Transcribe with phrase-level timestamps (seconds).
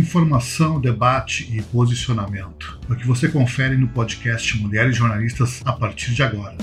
[0.00, 2.80] Informação, debate e posicionamento.
[2.88, 6.56] É o que você confere no podcast Mulheres Jornalistas a partir de agora.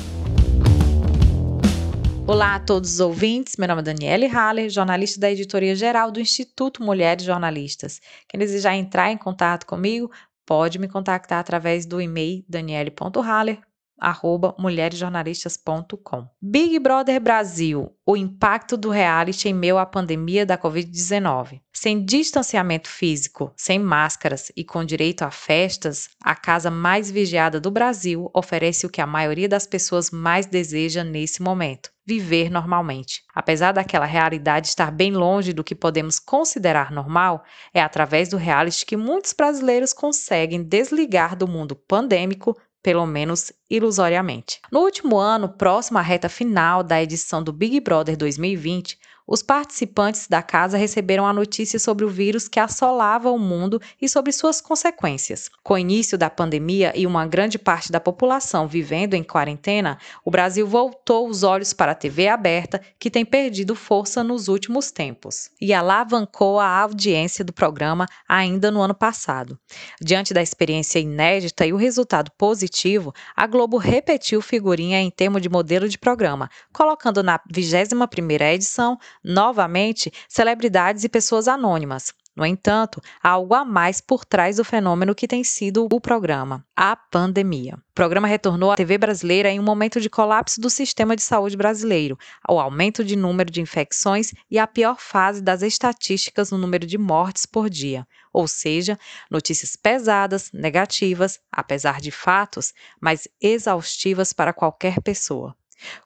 [2.25, 6.19] Olá a todos os ouvintes, meu nome é Daniele Haller, jornalista da editoria geral do
[6.19, 8.01] Instituto Mulheres Jornalistas.
[8.27, 10.09] Quem desejar entrar em contato comigo,
[10.43, 13.59] pode me contactar através do e-mail daniele.haller
[13.99, 16.27] arroba mulheresjornalistas.com.
[16.41, 21.59] Big Brother Brasil, o impacto do reality em meio à pandemia da Covid-19.
[21.73, 27.69] Sem distanciamento físico, sem máscaras e com direito a festas, a casa mais vigiada do
[27.69, 33.21] Brasil oferece o que a maioria das pessoas mais deseja nesse momento: viver normalmente.
[33.35, 37.43] Apesar daquela realidade estar bem longe do que podemos considerar normal,
[37.73, 44.61] é através do reality que muitos brasileiros conseguem desligar do mundo pandêmico pelo menos ilusoriamente.
[44.71, 48.97] No último ano, próximo à reta final da edição do Big Brother 2020,
[49.27, 54.07] os participantes da casa receberam a notícia sobre o vírus que assolava o mundo e
[54.07, 55.49] sobre suas consequências.
[55.61, 60.31] Com o início da pandemia e uma grande parte da população vivendo em quarentena, o
[60.31, 65.49] Brasil voltou os olhos para a TV aberta, que tem perdido força nos últimos tempos,
[65.59, 69.59] e alavancou a audiência do programa ainda no ano passado.
[70.01, 75.49] Diante da experiência inédita e o resultado positivo, a Globo repetiu figurinha em termos de
[75.49, 82.13] modelo de programa, colocando na 21ª edição novamente celebridades e pessoas anônimas.
[82.37, 86.63] No entanto, há algo a mais por trás do fenômeno que tem sido o programa,
[86.75, 87.73] a pandemia.
[87.89, 91.57] O programa retornou à TV brasileira em um momento de colapso do sistema de saúde
[91.57, 96.85] brasileiro, ao aumento de número de infecções e à pior fase das estatísticas no número
[96.85, 98.07] de mortes por dia.
[98.31, 98.99] Ou seja,
[99.31, 102.71] notícias pesadas, negativas, apesar de fatos,
[103.01, 105.55] mas exaustivas para qualquer pessoa.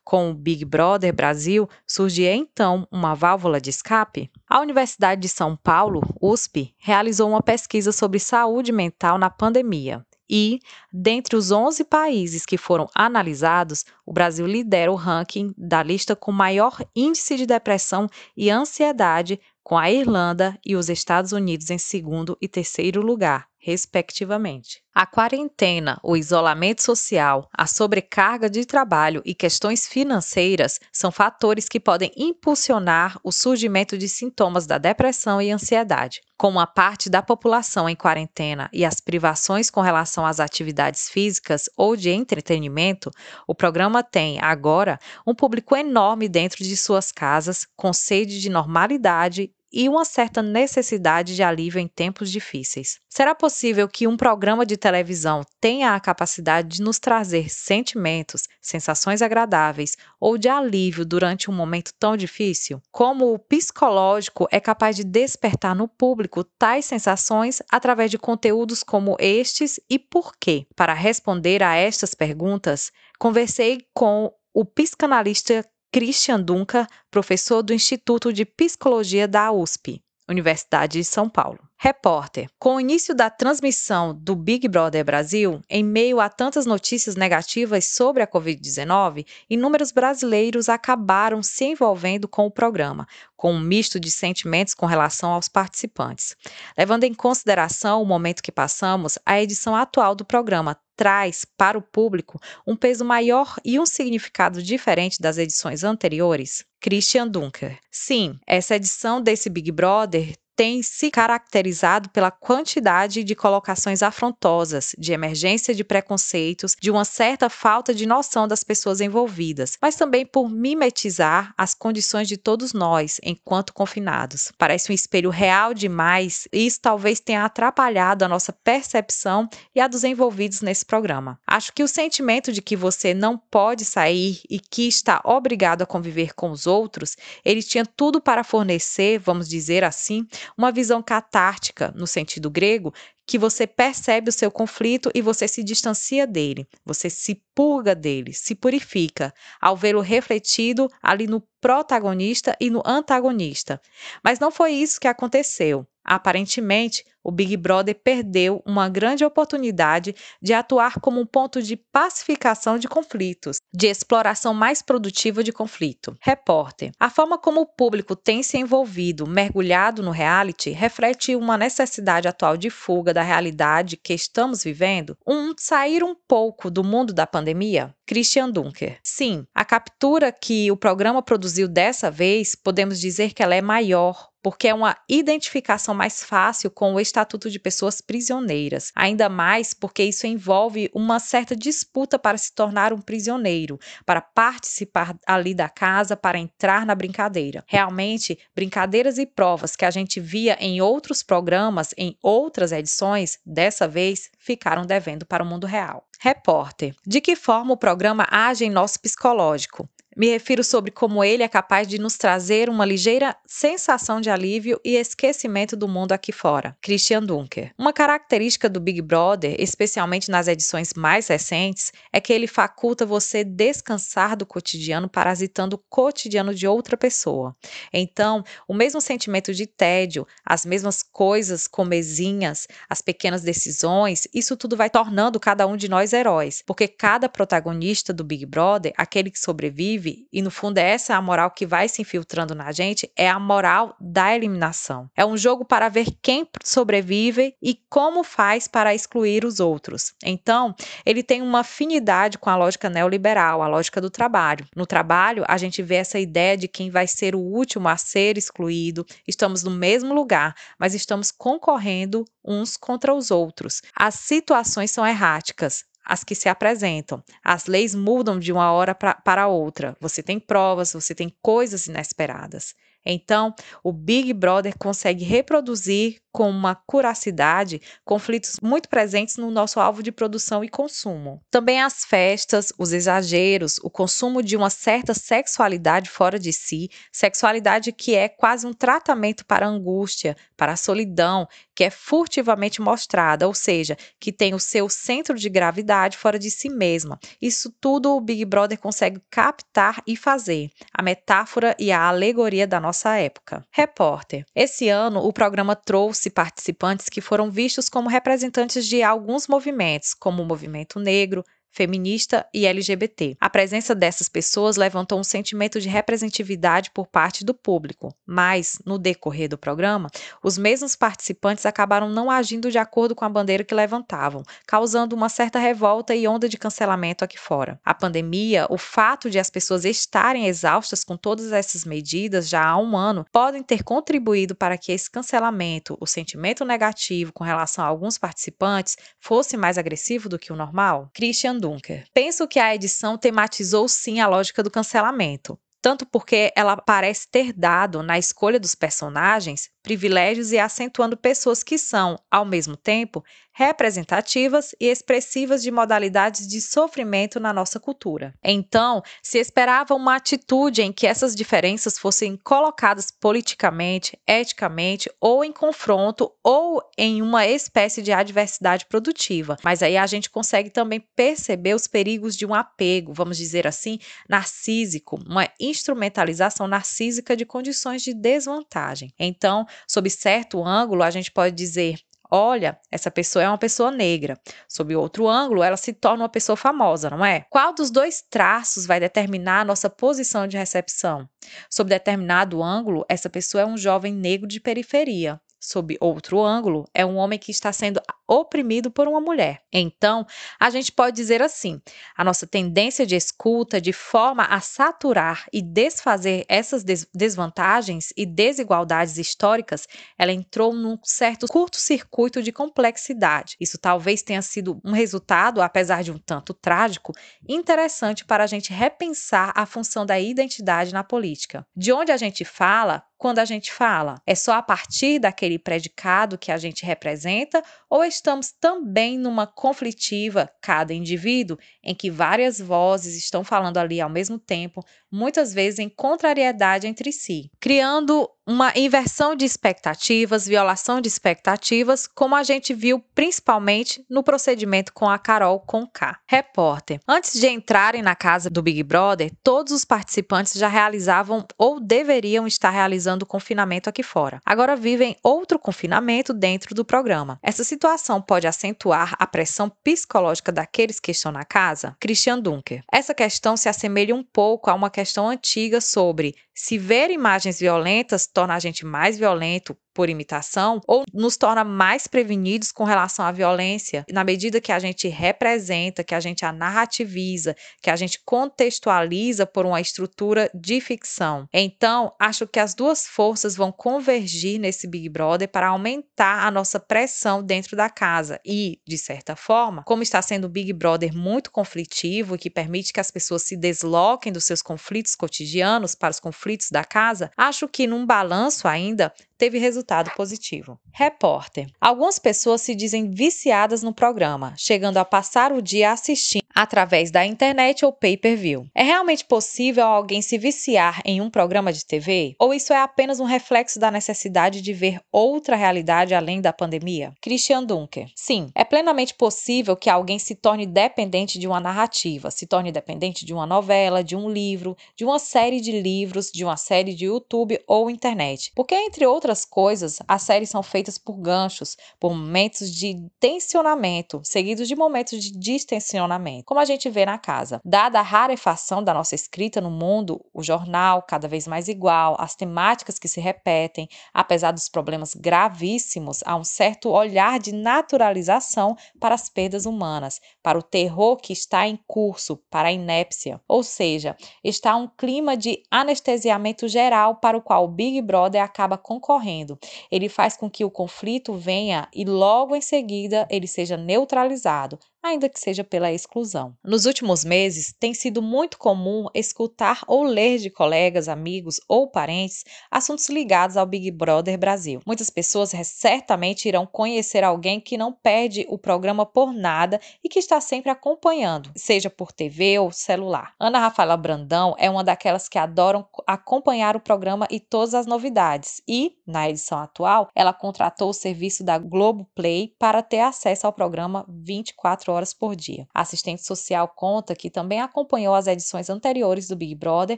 [0.04, 4.32] Com o Big Brother Brasil, surgia então uma válvula de escape?
[4.50, 10.06] A Universidade de São Paulo, USP, realizou uma pesquisa sobre saúde mental na pandemia.
[10.30, 10.60] E,
[10.94, 16.32] dentre os 11 países que foram analisados, o Brasil lidera o ranking da lista com
[16.32, 22.38] maior índice de depressão e ansiedade, com a Irlanda e os Estados Unidos em segundo
[22.42, 24.82] e terceiro lugar respectivamente.
[24.94, 31.80] A quarentena, o isolamento social, a sobrecarga de trabalho e questões financeiras são fatores que
[31.80, 36.20] podem impulsionar o surgimento de sintomas da depressão e ansiedade.
[36.38, 41.70] Com uma parte da população em quarentena e as privações com relação às atividades físicas
[41.78, 43.12] ou de entretenimento,
[43.48, 49.52] o programa tem, agora, um público enorme dentro de suas casas, com sede de normalidade
[49.72, 53.00] e uma certa necessidade de alívio em tempos difíceis.
[53.10, 59.22] Será possível que um programa de televisão tenha a capacidade de nos trazer sentimentos, sensações
[59.22, 62.82] agradáveis ou de alívio durante um momento tão difícil?
[62.92, 69.16] Como o psicológico é capaz de despertar no público tais sensações através de conteúdos como
[69.20, 70.66] estes e por quê?
[70.76, 78.46] Para responder a estas perguntas, conversei com o psicanalista Christian Dunca, professor do Instituto de
[78.46, 81.60] Psicologia da USP, Universidade de São Paulo.
[81.84, 82.48] Repórter.
[82.60, 87.86] Com o início da transmissão do Big Brother Brasil, em meio a tantas notícias negativas
[87.86, 94.12] sobre a Covid-19, inúmeros brasileiros acabaram se envolvendo com o programa, com um misto de
[94.12, 96.36] sentimentos com relação aos participantes.
[96.78, 101.82] Levando em consideração o momento que passamos, a edição atual do programa traz para o
[101.82, 106.64] público um peso maior e um significado diferente das edições anteriores?
[106.80, 107.80] Christian Dunker.
[107.90, 115.12] Sim, essa edição desse Big Brother tem se caracterizado pela quantidade de colocações afrontosas, de
[115.12, 120.48] emergência de preconceitos, de uma certa falta de noção das pessoas envolvidas, mas também por
[120.52, 124.52] mimetizar as condições de todos nós enquanto confinados.
[124.56, 129.88] Parece um espelho real demais e isso talvez tenha atrapalhado a nossa percepção e a
[129.88, 131.40] dos envolvidos nesse programa.
[131.48, 135.88] Acho que o sentimento de que você não pode sair e que está obrigado a
[135.88, 140.28] conviver com os outros, ele tinha tudo para fornecer, vamos dizer assim,
[140.58, 142.94] uma visão catártica, no sentido grego,
[143.26, 148.34] que você percebe o seu conflito e você se distancia dele, você se purga dele,
[148.34, 153.80] se purifica, ao vê-lo refletido ali no protagonista e no antagonista.
[154.24, 155.88] Mas não foi isso que aconteceu.
[156.04, 162.80] Aparentemente, o Big Brother perdeu uma grande oportunidade de atuar como um ponto de pacificação
[162.80, 166.18] de conflitos, de exploração mais produtiva de conflito.
[166.20, 172.28] Repórter: A forma como o público tem se envolvido, mergulhado no reality, reflete uma necessidade
[172.28, 175.16] atual de fuga da realidade que estamos vivendo?
[175.28, 177.41] Um sair um pouco do mundo da pandemia?
[177.42, 177.98] pandemia?
[178.12, 179.00] Christian Dunker.
[179.02, 184.30] Sim, a captura que o programa produziu dessa vez, podemos dizer que ela é maior
[184.42, 190.04] porque é uma identificação mais fácil com o Estatuto de Pessoas Prisioneiras, ainda mais porque
[190.04, 196.18] isso envolve uma certa disputa para se tornar um prisioneiro, para participar ali da casa,
[196.18, 197.64] para entrar na brincadeira.
[197.68, 203.88] Realmente, brincadeiras e provas que a gente via em outros programas, em outras edições, dessa
[203.88, 206.08] vez ficaram devendo para o mundo real.
[206.24, 209.90] Repórter: De que forma o programa age em nosso psicológico?
[210.16, 214.78] Me refiro sobre como ele é capaz de nos trazer uma ligeira sensação de alívio
[214.84, 216.76] e esquecimento do mundo aqui fora.
[216.82, 217.72] Christian Dunker.
[217.78, 223.42] Uma característica do Big Brother, especialmente nas edições mais recentes, é que ele faculta você
[223.42, 227.56] descansar do cotidiano parasitando o cotidiano de outra pessoa.
[227.94, 234.76] Então, o mesmo sentimento de tédio, as mesmas coisas comezinhas, as pequenas decisões, isso tudo
[234.76, 239.40] vai tornando cada um de nós heróis, porque cada protagonista do Big Brother, aquele que
[239.40, 243.10] sobrevive, vive, e no fundo é essa a moral que vai se infiltrando na gente,
[243.16, 245.10] é a moral da eliminação.
[245.16, 250.14] É um jogo para ver quem sobrevive e como faz para excluir os outros.
[250.24, 250.76] Então,
[251.06, 254.66] ele tem uma afinidade com a lógica neoliberal, a lógica do trabalho.
[254.76, 258.38] No trabalho, a gente vê essa ideia de quem vai ser o último a ser
[258.38, 259.06] excluído.
[259.28, 263.82] Estamos no mesmo lugar, mas estamos concorrendo uns contra os outros.
[263.96, 267.24] As situações são erráticas, as que se apresentam.
[267.44, 269.96] As leis mudam de uma hora pra, para outra.
[270.00, 272.76] Você tem provas, você tem coisas inesperadas.
[273.06, 273.54] Então,
[273.84, 280.12] o Big Brother consegue reproduzir com uma curacidade conflitos muito presentes no nosso alvo de
[280.12, 281.42] produção e consumo.
[281.52, 287.92] Também as festas, os exageros, o consumo de uma certa sexualidade fora de si, sexualidade
[287.92, 293.48] que é quase um tratamento para a angústia, para a solidão, que é furtivamente mostrada,
[293.48, 297.20] ou seja, que tem o seu centro de gravidade fora de si mesma.
[297.42, 300.70] Isso tudo o Big Brother consegue captar e fazer.
[300.94, 303.66] A metáfora e a alegoria da nossa época.
[303.72, 304.46] Repórter.
[304.56, 310.42] Esse ano o programa trouxe participantes que foram vistos como representantes de alguns movimentos, como
[310.44, 313.38] o movimento negro, feminista e LGBT.
[313.40, 318.98] A presença dessas pessoas levantou um sentimento de representatividade por parte do público, mas, no
[318.98, 320.10] decorrer do programa,
[320.44, 325.30] os mesmos participantes acabaram não agindo de acordo com a bandeira que levantavam, causando uma
[325.30, 327.80] certa revolta e onda de cancelamento aqui fora.
[327.86, 332.78] A pandemia, o fato de as pessoas estarem exaustas com todas essas medidas já há
[332.78, 337.88] um ano, podem ter contribuído para que esse cancelamento, o sentimento negativo com relação a
[337.88, 341.10] alguns participantes, fosse mais agressivo do que o normal.
[341.14, 342.06] Christian Dunker.
[342.14, 347.54] Penso que a edição tematizou sim a lógica do cancelamento, tanto porque ela parece ter
[347.54, 353.24] dado, na escolha dos personagens, privilégios e acentuando pessoas que são, ao mesmo tempo,
[353.54, 358.34] representativas e expressivas de modalidades de sofrimento na nossa cultura.
[358.44, 365.52] Então, se esperava uma atitude em que essas diferenças fossem colocadas politicamente, eticamente ou em
[365.52, 369.58] confronto ou em uma espécie de adversidade produtiva.
[369.64, 374.00] Mas aí a gente consegue também perceber os perigos de um apego, vamos dizer assim,
[374.30, 379.14] narcísico, uma instrumentalização narcísica de condições de desvantagem.
[379.20, 381.96] Então, sob certo ângulo, a gente pode dizer
[382.32, 384.40] olha, essa pessoa é uma pessoa negra.
[384.68, 387.46] Sob outro ângulo, ela se torna uma pessoa famosa, não é?
[387.50, 391.28] Qual dos dois traços vai determinar a nossa posição de recepção?
[391.70, 395.42] Sob determinado ângulo, essa pessoa é um jovem negro de periferia.
[395.64, 399.62] Sob outro ângulo, é um homem que está sendo oprimido por uma mulher.
[399.72, 400.26] Então,
[400.60, 401.80] a gente pode dizer assim:
[402.18, 409.20] a nossa tendência de escuta, de forma a saturar e desfazer essas desvantagens e desigualdades
[409.20, 409.88] históricas,
[410.18, 413.56] ela entrou num certo curto-circuito de complexidade.
[413.60, 417.14] Isso talvez tenha sido um resultado, apesar de um tanto trágico,
[417.48, 421.64] interessante para a gente repensar a função da identidade na política.
[421.76, 424.20] De onde a gente fala, quando a gente fala?
[424.26, 430.52] É só a partir daquele predicado que a gente representa ou estamos também numa conflitiva,
[430.60, 435.88] cada indivíduo, em que várias vozes estão falando ali ao mesmo tempo, muitas vezes em
[435.88, 443.00] contrariedade entre si, criando uma inversão de expectativas, violação de expectativas, como a gente viu
[443.16, 446.20] principalmente no procedimento com a Carol com K.
[446.28, 447.00] Repórter.
[447.08, 452.46] Antes de entrarem na casa do Big Brother, todos os participantes já realizavam ou deveriam
[452.46, 454.42] estar realizando confinamento aqui fora.
[454.46, 457.40] Agora vivem outro confinamento dentro do programa.
[457.42, 461.96] Essa situação pode acentuar a pressão psicológica daqueles que estão na casa?
[462.02, 462.84] Christian Dunker.
[462.92, 468.28] Essa questão se assemelha um pouco a uma questão antiga sobre se ver imagens violentas
[468.28, 473.32] torna a gente mais violento, por imitação ou nos torna mais prevenidos com relação à
[473.32, 478.20] violência, na medida que a gente representa, que a gente a narrativiza, que a gente
[478.26, 481.48] contextualiza por uma estrutura de ficção.
[481.54, 486.80] Então, acho que as duas forças vão convergir nesse Big Brother para aumentar a nossa
[486.80, 491.52] pressão dentro da casa e, de certa forma, como está sendo o Big Brother muito
[491.52, 496.20] conflitivo e que permite que as pessoas se desloquem dos seus conflitos cotidianos para os
[496.20, 500.80] conflitos da casa, acho que num balanço ainda teve resultado positivo.
[500.94, 501.66] Repórter.
[501.82, 507.26] Algumas pessoas se dizem viciadas no programa, chegando a passar o dia assistindo através da
[507.26, 508.68] internet ou pay-per-view.
[508.74, 512.36] É realmente possível alguém se viciar em um programa de TV?
[512.40, 517.14] Ou isso é apenas um reflexo da necessidade de ver outra realidade além da pandemia?
[517.22, 518.08] Christian Dunker.
[518.16, 523.26] Sim, é plenamente possível que alguém se torne dependente de uma narrativa, se torne dependente
[523.26, 527.06] de uma novela, de um livro, de uma série de livros, de uma série de
[527.06, 528.52] YouTube ou internet.
[528.56, 534.68] Porque, entre outras coisas, as séries são feitas por ganchos, por momentos de tensionamento, seguidos
[534.68, 537.62] de momentos de distensionamento, como a gente vê na casa.
[537.64, 542.36] Dada a rarefação da nossa escrita no mundo, o jornal cada vez mais igual, as
[542.36, 549.16] temáticas que se repetem, apesar dos problemas gravíssimos, há um certo olhar de naturalização para
[549.16, 553.40] as perdas humanas, para o terror que está em curso, para a inépcia.
[553.48, 558.78] Ou seja, está um clima de anestesiamento geral para o qual o Big Brother acaba
[558.78, 559.58] concorrendo.
[559.90, 565.30] Ele faz com que o conflito venha e logo em seguida ele seja neutralizado, ainda
[565.30, 566.56] que seja pela exclusão.
[566.64, 572.44] Nos últimos meses, tem sido muito comum escutar ou ler de colegas, amigos ou parentes
[572.70, 574.80] assuntos ligados ao Big Brother Brasil.
[574.86, 580.20] Muitas pessoas certamente irão conhecer alguém que não perde o programa por nada e que
[580.20, 583.34] está sempre acompanhando, seja por TV ou celular.
[583.40, 588.62] Ana Rafaela Brandão é uma daquelas que adoram acompanhar o programa e todas as novidades
[588.68, 593.54] e, na edição atual, ela contratou o serviço da Globo Play para ter acesso ao
[593.54, 595.68] programa 24 horas por dia.
[595.74, 599.98] A assistente social conta que também acompanhou as edições anteriores do Big Brother,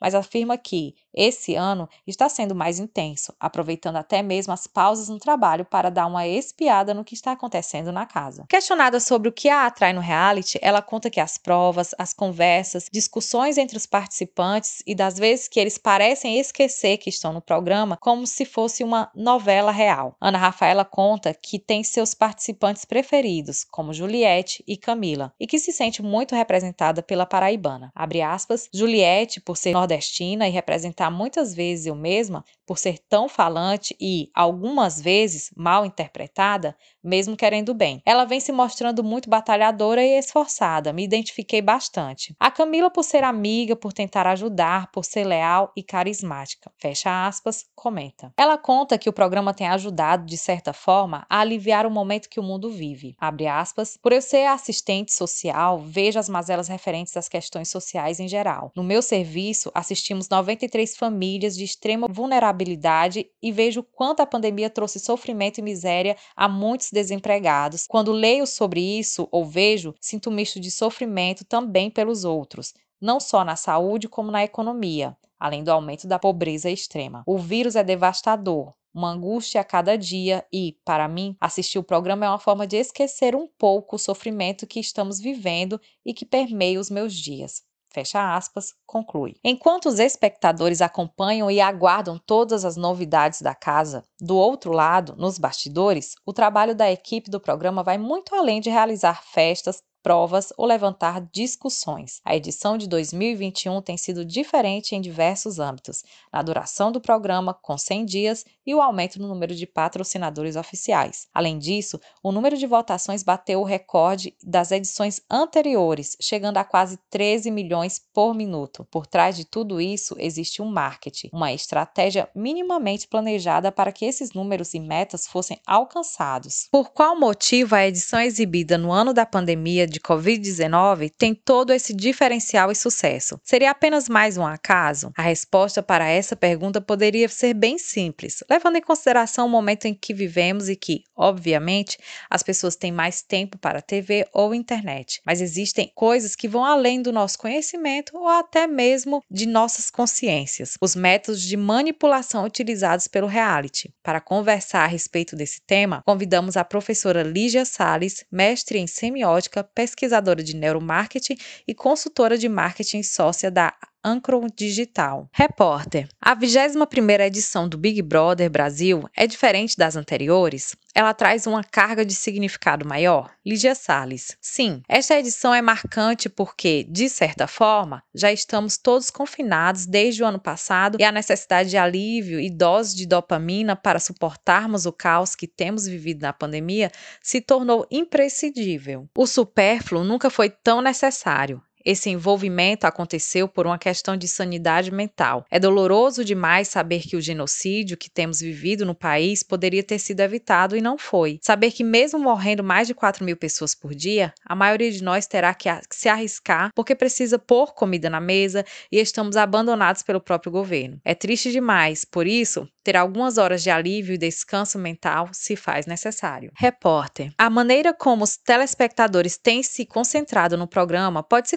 [0.00, 5.18] mas afirma que esse ano está sendo mais intenso, aproveitando até mesmo as pausas no
[5.18, 8.44] trabalho para dar uma espiada no que está acontecendo na casa.
[8.48, 12.88] Questionada sobre o que a atrai no reality, ela conta que as provas, as conversas,
[12.90, 17.96] discussões entre os participantes e das vezes que eles parecem esquecer que estão no programa
[17.96, 20.16] como se fosse uma novela real.
[20.20, 25.72] Ana Rafaela conta que tem seus participantes preferidos, como Juliette e Camila, e que se
[25.72, 27.92] sente muito representada pela paraibana.
[27.94, 33.28] Abre aspas, Juliette, por ser nordestina e representar muitas vezes eu mesma, por ser tão
[33.28, 38.02] falante e, algumas vezes, mal interpretada, mesmo querendo bem.
[38.06, 42.34] Ela vem se mostrando muito batalhadora e esforçada, me identifiquei bastante.
[42.40, 46.72] A Camila, por ser amiga, por tentar ajudar, por ser leal e carismática.
[46.78, 48.32] Fecha aspas, comenta.
[48.36, 52.40] Ela conta que o programa tem ajudado, de certa forma, a aliviar o momento que
[52.40, 53.14] o mundo vive.
[53.18, 58.28] Abre aspas, por eu ser assistente social, vejo as mazelas referentes às questões sociais em
[58.28, 58.72] geral.
[58.74, 64.98] No meu serviço, assistimos 93 famílias de extrema vulnerabilidade e vejo quanto a pandemia trouxe
[64.98, 67.86] sofrimento e miséria a muitos desempregados.
[67.86, 73.20] Quando leio sobre isso ou vejo, sinto um misto de sofrimento também pelos outros, não
[73.20, 77.22] só na saúde como na economia, além do aumento da pobreza extrema.
[77.26, 82.24] O vírus é devastador, uma angústia a cada dia e, para mim, assistir o programa
[82.26, 86.78] é uma forma de esquecer um pouco o sofrimento que estamos vivendo e que permeia
[86.78, 87.62] os meus dias.
[87.94, 89.36] Fecha aspas, conclui.
[89.44, 95.38] Enquanto os espectadores acompanham e aguardam todas as novidades da casa, do outro lado, nos
[95.38, 100.66] bastidores, o trabalho da equipe do programa vai muito além de realizar festas, provas ou
[100.66, 102.20] levantar discussões.
[102.22, 107.78] A edição de 2021 tem sido diferente em diversos âmbitos, na duração do programa, com
[107.78, 111.26] 100 dias, e o aumento no número de patrocinadores oficiais.
[111.32, 116.98] Além disso, o número de votações bateu o recorde das edições anteriores, chegando a quase
[117.08, 118.86] 13 milhões por minuto.
[118.90, 124.32] Por trás de tudo isso existe um marketing, uma estratégia minimamente planejada para que esses
[124.32, 126.68] números e metas fossem alcançados.
[126.70, 131.94] Por qual motivo a edição exibida no ano da pandemia de Covid-19 tem todo esse
[131.94, 133.40] diferencial e sucesso?
[133.44, 135.12] Seria apenas mais um acaso?
[135.16, 139.94] A resposta para essa pergunta poderia ser bem simples, levando em consideração o momento em
[139.94, 141.96] que vivemos e que, obviamente,
[142.28, 145.20] as pessoas têm mais tempo para TV ou internet.
[145.24, 150.74] Mas existem coisas que vão além do nosso conhecimento ou até mesmo de nossas consciências.
[150.80, 153.94] Os métodos de manipulação utilizados pelo reality.
[154.02, 160.42] Para conversar a respeito desse tema, convidamos a professora Lígia Sales, mestre em semiótica, pesquisadora
[160.42, 161.36] de neuromarketing
[161.68, 163.74] e consultora de marketing sócia da
[164.04, 165.28] Ancro Digital.
[165.32, 166.06] Repórter.
[166.20, 170.76] A 21ª edição do Big Brother Brasil é diferente das anteriores?
[170.94, 173.30] ela traz uma carga de significado maior?
[173.44, 174.36] Lígia Salles.
[174.40, 180.26] Sim, esta edição é marcante porque, de certa forma, já estamos todos confinados desde o
[180.26, 185.34] ano passado e a necessidade de alívio e doses de dopamina para suportarmos o caos
[185.34, 189.08] que temos vivido na pandemia se tornou imprescindível.
[189.16, 191.60] O supérfluo nunca foi tão necessário.
[191.84, 195.44] Esse envolvimento aconteceu por uma questão de sanidade mental.
[195.50, 200.20] É doloroso demais saber que o genocídio que temos vivido no país poderia ter sido
[200.20, 201.38] evitado e não foi.
[201.42, 205.26] Saber que, mesmo morrendo mais de 4 mil pessoas por dia, a maioria de nós
[205.26, 210.50] terá que se arriscar porque precisa pôr comida na mesa e estamos abandonados pelo próprio
[210.50, 210.98] governo.
[211.04, 215.86] É triste demais, por isso, ter algumas horas de alívio e descanso mental se faz
[215.86, 216.52] necessário.
[216.54, 221.56] Repórter: A maneira como os telespectadores têm se concentrado no programa pode se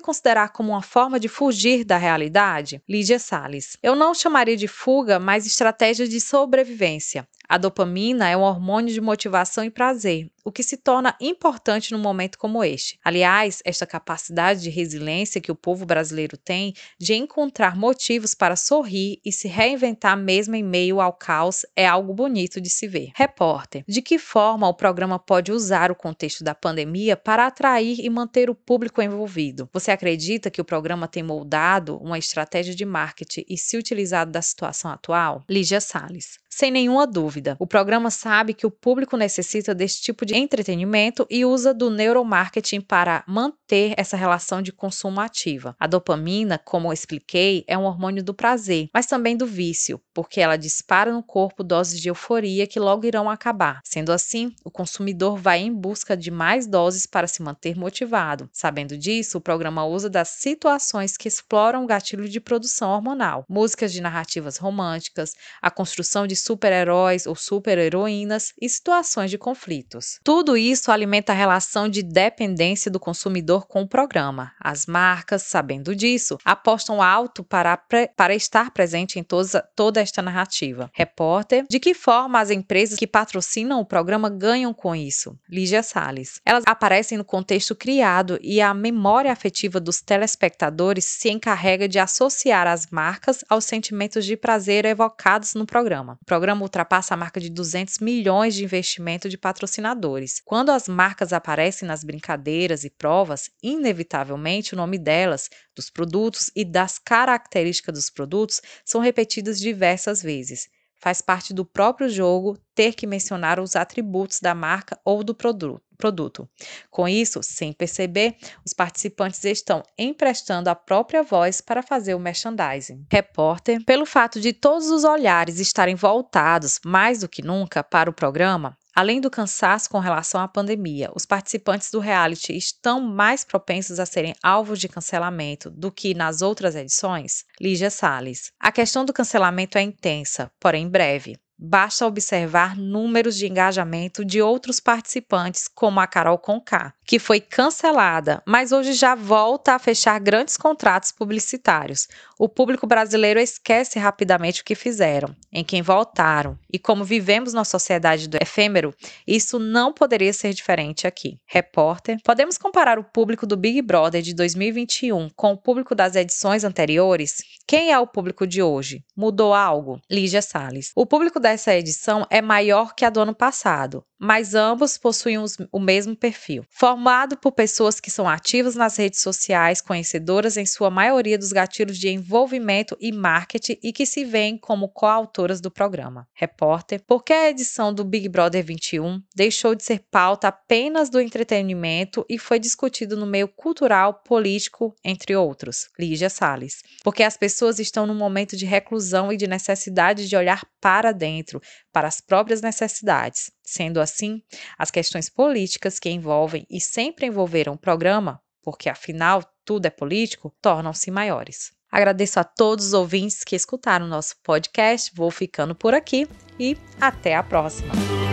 [0.50, 2.82] como uma forma de fugir da realidade?
[2.88, 3.78] Lídia Salles.
[3.82, 7.28] Eu não chamaria de fuga, mas estratégia de sobrevivência.
[7.50, 12.00] A dopamina é um hormônio de motivação e prazer, o que se torna importante num
[12.00, 13.00] momento como este.
[13.02, 19.22] Aliás, esta capacidade de resiliência que o povo brasileiro tem de encontrar motivos para sorrir
[19.24, 23.12] e se reinventar mesmo em meio ao caos é algo bonito de se ver.
[23.16, 28.10] Repórter: De que forma o programa pode usar o contexto da pandemia para atrair e
[28.10, 29.70] manter o público envolvido?
[29.72, 34.42] Você acredita que o programa tem moldado uma estratégia de marketing e se utilizado da
[34.42, 35.46] situação atual?
[35.50, 36.40] Lígia Salles.
[36.58, 41.46] Sem nenhuma dúvida, o programa sabe que o público necessita desse tipo de entretenimento e
[41.46, 45.76] usa do neuromarketing para manter essa relação de consumo ativa.
[45.80, 50.42] A dopamina, como eu expliquei, é um hormônio do prazer, mas também do vício, porque
[50.42, 53.82] ela dispara no corpo doses de euforia que logo irão acabar.
[53.84, 58.50] Sendo assim, o consumidor vai em busca de mais doses para se manter motivado.
[58.52, 63.92] Sabendo disso, o programa usa das situações que exploram o gatilho de produção hormonal, músicas
[63.92, 70.20] de narrativas românticas, a construção de super-heróis ou super-heroínas e situações de conflitos.
[70.24, 74.54] Tudo isso alimenta a relação de dependência do consumidor com o programa.
[74.60, 77.78] As marcas, sabendo disso, apostam alto para,
[78.16, 80.90] para estar presente em toda, toda esta narrativa.
[80.94, 85.38] Repórter, de que forma as empresas que patrocinam o programa ganham com isso?
[85.50, 86.42] Lígia Salles.
[86.46, 92.68] Elas aparecem no contexto criado e a memória afetiva dos telespectadores se encarrega de associar
[92.68, 98.56] as marcas aos sentimentos de prazer evocados no programa programa ultrapassa marca de 200 milhões
[98.56, 100.42] de investimento de patrocinadores.
[100.46, 106.64] Quando as marcas aparecem nas brincadeiras e provas, inevitavelmente o nome delas, dos produtos e
[106.64, 110.70] das características dos produtos são repetidas diversas vezes.
[111.00, 116.48] Faz parte do próprio jogo ter que mencionar os atributos da marca ou do produto.
[116.92, 123.06] Com isso, sem perceber, os participantes estão emprestando a própria voz para fazer o merchandising.
[123.12, 128.14] Repórter, pelo fato de todos os olhares estarem voltados mais do que nunca para o
[128.14, 134.00] programa, Além do cansaço com relação à pandemia, os participantes do reality estão mais propensos
[134.00, 137.46] a serem alvos de cancelamento do que nas outras edições?
[137.62, 138.52] Lígia Salles.
[138.60, 141.38] A questão do cancelamento é intensa, porém breve.
[141.60, 148.44] Basta observar números de engajamento de outros participantes, como a Carol Conká, que foi cancelada,
[148.46, 152.08] mas hoje já volta a fechar grandes contratos publicitários.
[152.38, 157.64] O público brasileiro esquece rapidamente o que fizeram, em quem voltaram, e como vivemos na
[157.64, 158.94] sociedade do efêmero,
[159.26, 161.40] isso não poderia ser diferente aqui.
[161.48, 166.64] Repórter, podemos comparar o público do Big Brother de 2021 com o público das edições
[166.64, 167.38] anteriores?
[167.66, 169.04] Quem é o público de hoje?
[169.16, 170.00] Mudou algo?
[170.10, 170.92] Lígia Salles.
[170.96, 175.58] O público dessa edição é maior que a do ano passado, mas ambos possuem os,
[175.72, 176.66] o mesmo perfil.
[176.70, 181.98] Formado por pessoas que são ativas nas redes sociais, conhecedoras em sua maioria dos gatilhos
[181.98, 186.28] de envolvimento e marketing e que se veem como coautoras do programa.
[186.34, 191.20] Repórter, por que a edição do Big Brother 21 deixou de ser pauta apenas do
[191.20, 195.90] entretenimento e foi discutido no meio cultural, político, entre outros?
[196.00, 196.82] Lígia Salles.
[197.04, 201.62] Porque as pessoas estão num momento de reclusão e de necessidade de olhar para dentro,
[201.98, 203.50] para as próprias necessidades.
[203.64, 204.44] Sendo assim,
[204.78, 210.54] as questões políticas que envolvem e sempre envolveram o programa, porque afinal tudo é político,
[210.62, 211.72] tornam-se maiores.
[211.92, 215.12] Agradeço a todos os ouvintes que escutaram nosso podcast.
[215.16, 216.28] Vou ficando por aqui
[216.60, 218.27] e até a próxima.